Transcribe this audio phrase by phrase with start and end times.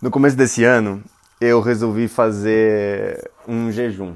[0.00, 1.04] No começo desse ano,
[1.38, 4.14] eu resolvi fazer um jejum.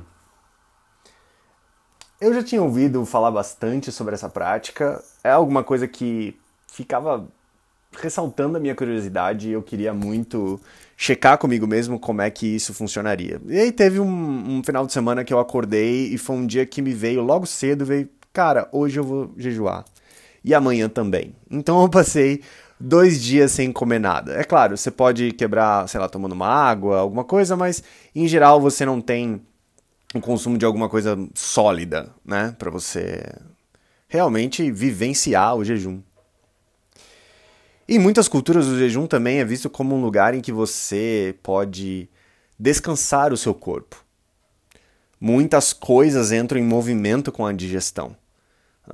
[2.18, 5.04] Eu já tinha ouvido falar bastante sobre essa prática.
[5.22, 6.34] É alguma coisa que
[6.72, 7.28] ficava
[8.00, 10.58] ressaltando a minha curiosidade e eu queria muito
[10.96, 13.38] checar comigo mesmo como é que isso funcionaria.
[13.46, 16.64] E aí teve um, um, final de semana que eu acordei e foi um dia
[16.64, 19.84] que me veio logo cedo, veio, cara, hoje eu vou jejuar.
[20.42, 21.34] E amanhã também.
[21.50, 22.40] Então eu passei
[22.78, 24.34] dois dias sem comer nada.
[24.34, 27.82] É claro, você pode quebrar, sei lá, tomando uma água, alguma coisa, mas
[28.14, 29.40] em geral você não tem
[30.14, 32.54] o consumo de alguma coisa sólida, né?
[32.58, 33.22] Para você
[34.08, 36.00] realmente vivenciar o jejum.
[37.86, 42.08] Em muitas culturas, o jejum também é visto como um lugar em que você pode
[42.58, 44.02] descansar o seu corpo.
[45.20, 48.16] Muitas coisas entram em movimento com a digestão.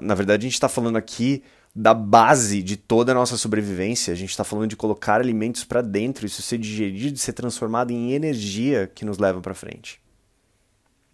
[0.00, 1.42] Na verdade, a gente está falando aqui
[1.74, 4.12] da base de toda a nossa sobrevivência.
[4.12, 8.12] A gente está falando de colocar alimentos para dentro, isso ser digerido, ser transformado em
[8.12, 10.00] energia que nos leva para frente.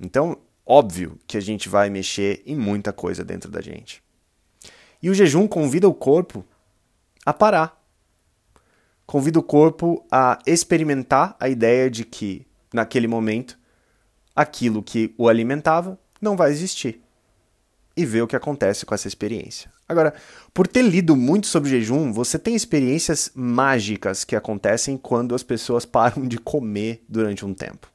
[0.01, 4.03] Então, óbvio que a gente vai mexer em muita coisa dentro da gente.
[5.03, 6.45] E o jejum convida o corpo
[7.25, 7.83] a parar.
[9.07, 13.59] Convida o corpo a experimentar a ideia de que, naquele momento,
[14.35, 17.06] aquilo que o alimentava não vai existir.
[17.97, 19.73] E ver o que acontece com essa experiência.
[19.89, 20.15] Agora,
[20.53, 25.85] por ter lido muito sobre jejum, você tem experiências mágicas que acontecem quando as pessoas
[25.87, 27.91] param de comer durante um tempo.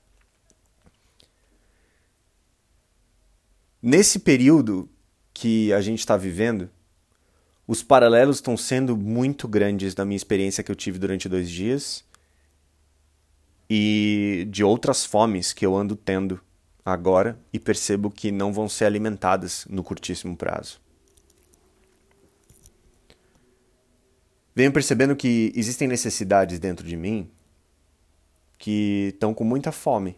[3.82, 4.90] Nesse período
[5.34, 6.70] que a gente está vivendo,
[7.68, 12.04] os paralelos estão sendo muito grandes da minha experiência que eu tive durante dois dias
[13.70, 16.40] e de outras fomes que eu ando tendo
[16.86, 20.80] agora e percebo que não vão ser alimentadas no curtíssimo prazo.
[24.54, 27.30] venho percebendo que existem necessidades dentro de mim
[28.58, 30.18] que estão com muita fome.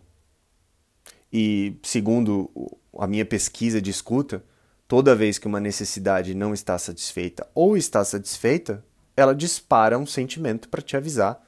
[1.32, 2.52] E, segundo
[2.98, 4.44] a minha pesquisa de escuta,
[4.88, 8.84] toda vez que uma necessidade não está satisfeita ou está satisfeita,
[9.16, 11.42] ela dispara um sentimento para te avisar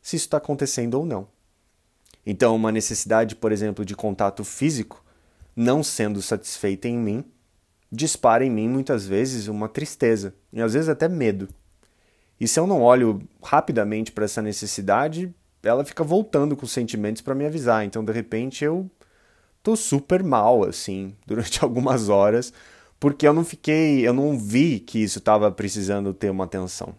[0.00, 1.28] se isso está acontecendo ou não.
[2.24, 5.04] Então, uma necessidade, por exemplo, de contato físico,
[5.56, 7.24] não sendo satisfeita em mim,
[7.90, 11.48] dispara em mim muitas vezes uma tristeza e às vezes até medo.
[12.40, 17.34] E se eu não olho rapidamente para essa necessidade, ela fica voltando com sentimentos para
[17.34, 17.84] me avisar.
[17.84, 18.88] Então, de repente, eu
[19.62, 22.52] tô super mal assim durante algumas horas,
[23.00, 26.94] porque eu não fiquei, eu não vi que isso estava precisando ter uma atenção.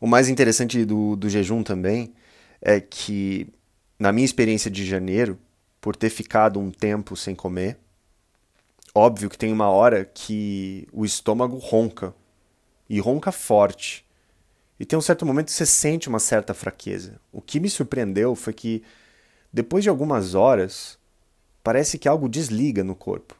[0.00, 2.12] O mais interessante do, do jejum também
[2.60, 3.48] é que,
[3.98, 5.38] na minha experiência de janeiro,
[5.80, 7.78] por ter ficado um tempo sem comer,
[8.94, 12.14] óbvio que tem uma hora que o estômago ronca
[12.88, 14.04] e ronca forte.
[14.80, 17.20] E tem um certo momento que você sente uma certa fraqueza.
[17.32, 18.82] O que me surpreendeu foi que,
[19.52, 20.98] depois de algumas horas,
[21.62, 23.35] parece que algo desliga no corpo.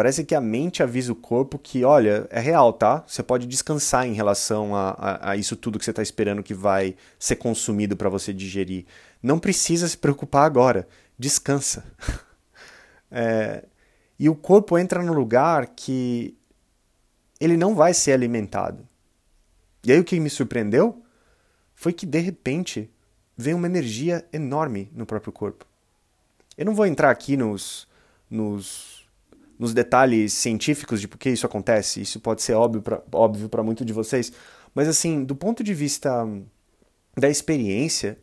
[0.00, 3.04] Parece que a mente avisa o corpo que, olha, é real, tá?
[3.06, 6.54] Você pode descansar em relação a, a, a isso tudo que você está esperando que
[6.54, 8.86] vai ser consumido para você digerir.
[9.22, 10.88] Não precisa se preocupar agora.
[11.18, 11.84] Descansa.
[13.12, 13.66] é,
[14.18, 16.34] e o corpo entra no lugar que
[17.38, 18.88] ele não vai ser alimentado.
[19.84, 21.04] E aí o que me surpreendeu
[21.74, 22.90] foi que de repente
[23.36, 25.66] veio uma energia enorme no próprio corpo.
[26.56, 27.86] Eu não vou entrar aqui nos,
[28.30, 29.00] nos,
[29.60, 33.84] nos detalhes científicos de por que isso acontece, isso pode ser óbvio para óbvio muito
[33.84, 34.32] de vocês,
[34.74, 36.26] mas assim, do ponto de vista
[37.14, 38.16] da experiência,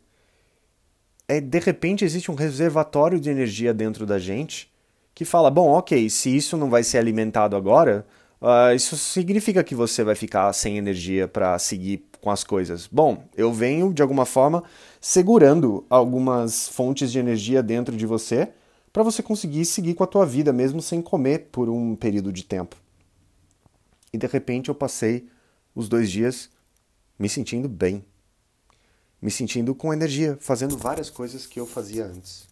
[1.28, 4.74] é de repente existe um reservatório de energia dentro da gente
[5.14, 8.04] que fala: bom, ok, se isso não vai ser alimentado agora,
[8.40, 12.86] Uh, isso significa que você vai ficar sem energia para seguir com as coisas.
[12.86, 14.64] Bom, eu venho de alguma forma
[15.02, 18.50] segurando algumas fontes de energia dentro de você
[18.98, 22.44] para você conseguir seguir com a tua vida mesmo sem comer por um período de
[22.44, 22.76] tempo.
[24.12, 25.30] E de repente eu passei
[25.76, 26.50] os dois dias
[27.20, 28.04] me sentindo bem,
[29.22, 32.48] me sentindo com energia, fazendo várias coisas que eu fazia antes.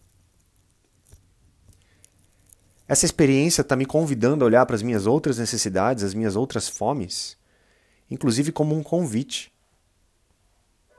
[2.86, 6.68] Essa experiência está me convidando a olhar para as minhas outras necessidades, as minhas outras
[6.68, 7.36] fomes,
[8.08, 9.52] inclusive como um convite.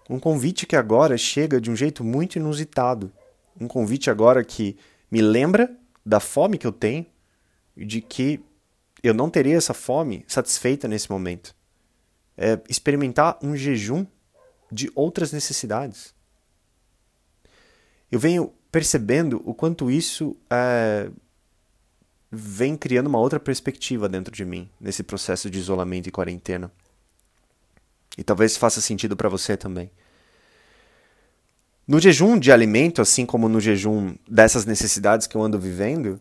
[0.10, 3.10] Um convite que agora chega de um jeito muito inusitado.
[3.58, 4.78] Um convite agora que
[5.10, 5.76] me lembra
[6.06, 7.06] da fome que eu tenho
[7.76, 8.40] e de que
[9.04, 11.56] eu não teria essa fome satisfeita nesse momento.
[12.36, 14.06] É experimentar um jejum
[14.72, 16.14] de outras necessidades.
[18.12, 21.10] Eu venho percebendo o quanto isso é
[22.30, 26.72] vem criando uma outra perspectiva dentro de mim, nesse processo de isolamento e quarentena.
[28.18, 29.90] E talvez faça sentido para você também.
[31.88, 36.20] No jejum de alimento, assim como no jejum dessas necessidades que eu ando vivendo,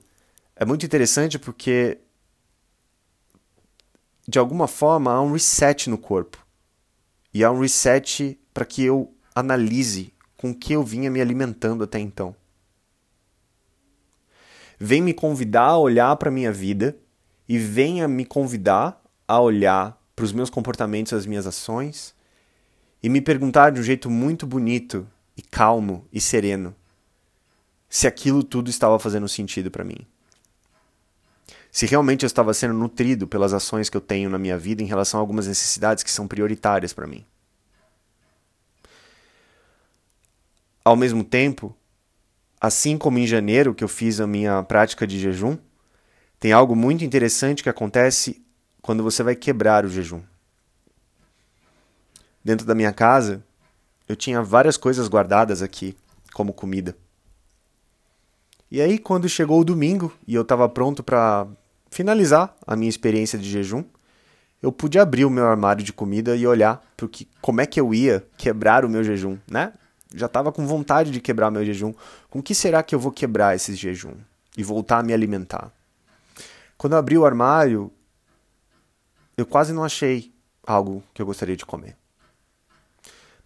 [0.54, 1.98] é muito interessante porque
[4.28, 6.38] de alguma forma há um reset no corpo.
[7.34, 11.98] E há um reset para que eu analise com que eu vinha me alimentando até
[11.98, 12.34] então.
[14.78, 16.96] Vem me convidar a olhar para a minha vida
[17.48, 22.14] e venha me convidar a olhar para os meus comportamentos, as minhas ações
[23.02, 25.06] e me perguntar de um jeito muito bonito
[25.36, 26.74] e calmo e sereno
[27.88, 30.06] se aquilo tudo estava fazendo sentido para mim.
[31.70, 34.86] Se realmente eu estava sendo nutrido pelas ações que eu tenho na minha vida em
[34.86, 37.24] relação a algumas necessidades que são prioritárias para mim.
[40.84, 41.76] Ao mesmo tempo,
[42.60, 45.58] assim como em janeiro que eu fiz a minha prática de jejum,
[46.38, 48.42] tem algo muito interessante que acontece
[48.80, 50.22] quando você vai quebrar o jejum.
[52.44, 53.44] Dentro da minha casa,
[54.08, 55.96] eu tinha várias coisas guardadas aqui,
[56.32, 56.96] como comida.
[58.70, 61.46] E aí, quando chegou o domingo e eu estava pronto para
[61.90, 63.84] finalizar a minha experiência de jejum,
[64.62, 67.80] eu pude abrir o meu armário de comida e olhar para que, como é que
[67.80, 69.72] eu ia quebrar o meu jejum, né?
[70.14, 71.92] Já estava com vontade de quebrar meu jejum.
[72.30, 74.14] Com que será que eu vou quebrar esse jejum
[74.56, 75.70] e voltar a me alimentar?
[76.78, 77.92] Quando eu abri o armário,
[79.36, 80.32] eu quase não achei
[80.66, 81.96] algo que eu gostaria de comer.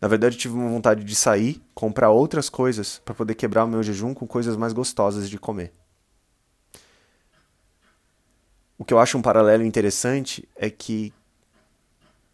[0.00, 3.82] Na verdade, tive uma vontade de sair, comprar outras coisas para poder quebrar o meu
[3.82, 5.72] jejum com coisas mais gostosas de comer.
[8.78, 11.12] O que eu acho um paralelo interessante é que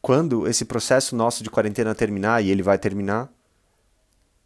[0.01, 3.29] quando esse processo nosso de quarentena terminar, e ele vai terminar,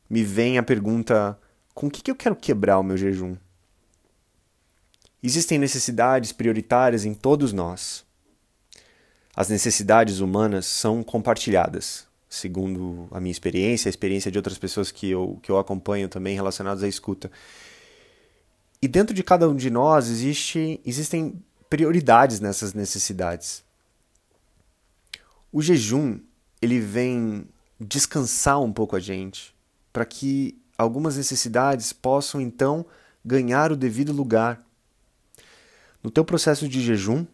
[0.09, 1.39] me vem a pergunta:
[1.75, 3.37] com o que, que eu quero quebrar o meu jejum?
[5.23, 8.07] Existem necessidades prioritárias em todos nós.
[9.37, 15.11] As necessidades humanas são compartilhadas segundo a minha experiência, a experiência de outras pessoas que
[15.11, 17.29] eu, que eu acompanho também relacionadas à escuta.
[18.81, 23.65] E dentro de cada um de nós existe, existem prioridades nessas necessidades.
[25.53, 26.21] O jejum,
[26.63, 27.49] ele vem
[27.81, 29.53] descansar um pouco a gente,
[29.93, 32.87] para que algumas necessidades possam então
[33.25, 34.65] ganhar o devido lugar.
[36.01, 37.27] No teu processo de jejum,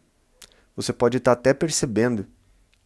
[0.74, 2.26] você pode estar até percebendo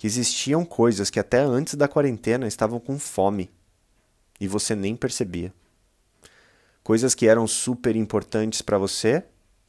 [0.01, 3.51] que existiam coisas que até antes da quarentena estavam com fome
[4.41, 5.53] e você nem percebia.
[6.83, 9.23] Coisas que eram super importantes para você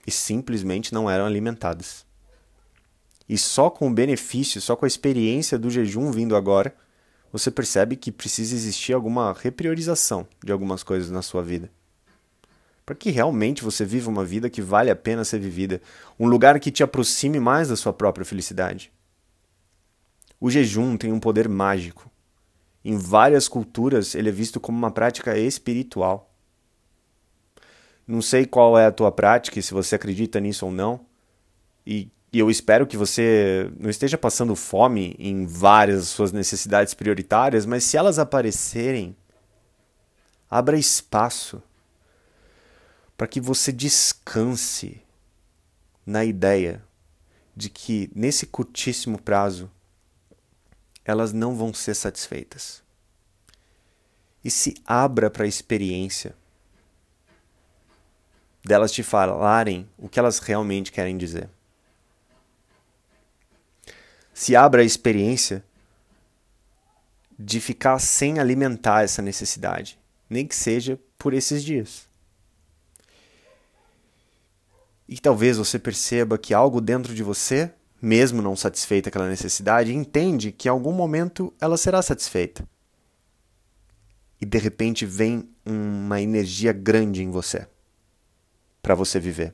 [0.07, 2.05] e simplesmente não eram alimentadas.
[3.27, 6.73] E só com o benefício, só com a experiência do jejum vindo agora,
[7.29, 11.69] você percebe que precisa existir alguma repriorização de algumas coisas na sua vida.
[12.85, 15.81] Para que realmente você viva uma vida que vale a pena ser vivida,
[16.17, 18.93] um lugar que te aproxime mais da sua própria felicidade.
[20.41, 22.09] O jejum tem um poder mágico.
[22.83, 26.33] Em várias culturas, ele é visto como uma prática espiritual.
[28.07, 31.05] Não sei qual é a tua prática e se você acredita nisso ou não.
[31.85, 37.63] E, e eu espero que você não esteja passando fome em várias suas necessidades prioritárias,
[37.63, 39.15] mas se elas aparecerem,
[40.49, 41.61] abra espaço
[43.15, 45.03] para que você descanse
[46.03, 46.83] na ideia
[47.55, 49.69] de que nesse curtíssimo prazo
[51.05, 52.83] elas não vão ser satisfeitas.
[54.43, 56.35] E se abra para a experiência
[58.63, 61.49] delas te falarem o que elas realmente querem dizer.
[64.33, 65.63] Se abra a experiência
[67.37, 72.07] de ficar sem alimentar essa necessidade, nem que seja por esses dias.
[75.07, 80.51] E talvez você perceba que algo dentro de você mesmo não satisfeita aquela necessidade, entende
[80.51, 82.67] que em algum momento ela será satisfeita.
[84.39, 87.67] E de repente vem uma energia grande em você
[88.81, 89.53] para você viver.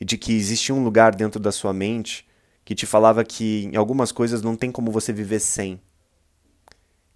[0.00, 2.28] E de que existe um lugar dentro da sua mente
[2.64, 5.80] que te falava que em algumas coisas não tem como você viver sem.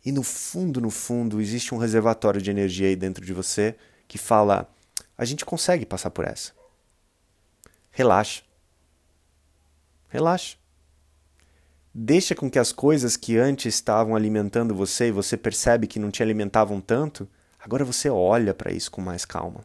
[0.04, 3.76] E no fundo, no fundo, existe um reservatório de energia aí dentro de você
[4.08, 4.68] que fala:
[5.16, 6.52] a gente consegue passar por essa.
[7.92, 8.42] Relaxa.
[10.14, 10.56] Relaxa.
[11.92, 16.08] Deixa com que as coisas que antes estavam alimentando você e você percebe que não
[16.08, 17.28] te alimentavam tanto,
[17.58, 19.64] agora você olha para isso com mais calma.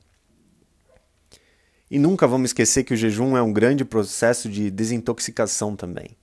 [1.90, 6.18] E nunca vamos esquecer que o jejum é um grande processo de desintoxicação também.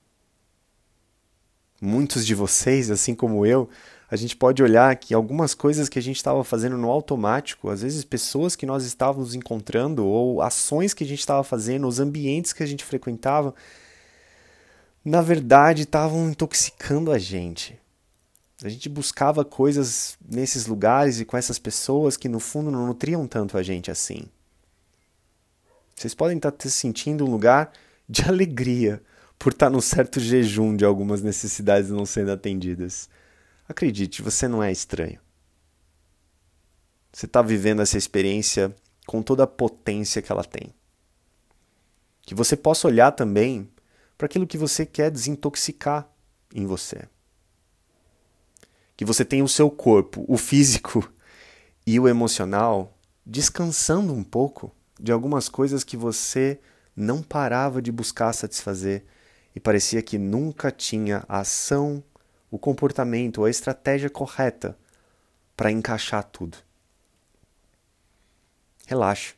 [1.81, 3.69] Muitos de vocês, assim como eu,
[4.11, 7.83] a gente pode olhar que algumas coisas que a gente estava fazendo no automático, às
[7.83, 12.53] vezes pessoas que nós estávamos encontrando, ou ações que a gente estava fazendo, os ambientes
[12.53, 13.55] que a gente frequentava,
[15.09, 17.79] na verdade estavam intoxicando a gente.
[18.65, 23.25] A gente buscava coisas nesses lugares e com essas pessoas que no fundo não nutriam
[23.29, 24.25] tanto a gente assim.
[25.95, 27.73] Vocês podem estar se sentindo um lugar
[28.09, 29.01] de alegria
[29.39, 33.09] por estar num certo jejum de algumas necessidades não sendo atendidas.
[33.69, 35.21] Acredite, você não é estranho.
[37.13, 38.75] Você está vivendo essa experiência
[39.07, 40.75] com toda a potência que ela tem.
[42.23, 43.69] Que você possa olhar também
[44.17, 46.09] para aquilo que você quer desintoxicar
[46.55, 47.09] em você.
[48.97, 51.13] Que você tenha o seu corpo, o físico
[51.87, 56.61] e o emocional descansando um pouco de algumas coisas que você
[56.95, 59.05] não parava de buscar satisfazer
[59.55, 62.03] e parecia que nunca tinha a ação,
[62.51, 64.79] o comportamento, a estratégia correta
[65.57, 66.59] para encaixar tudo.
[68.87, 69.35] Relaxa.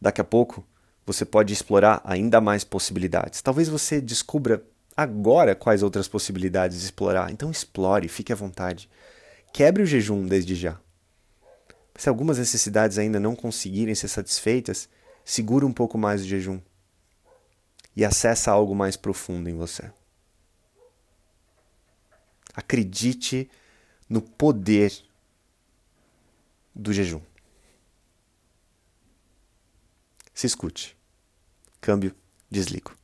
[0.00, 0.66] Daqui a pouco
[1.08, 3.40] você pode explorar ainda mais possibilidades.
[3.40, 4.62] Talvez você descubra
[4.94, 7.32] agora quais outras possibilidades explorar.
[7.32, 8.90] Então explore, fique à vontade.
[9.50, 10.78] Quebre o jejum desde já.
[11.96, 14.86] Se algumas necessidades ainda não conseguirem ser satisfeitas,
[15.24, 16.60] segura um pouco mais o jejum
[17.96, 19.90] e acessa algo mais profundo em você.
[22.54, 23.50] Acredite
[24.10, 24.92] no poder
[26.74, 27.22] do jejum.
[30.34, 30.97] Se escute.
[31.80, 32.14] Câmbio,
[32.50, 32.97] desligo.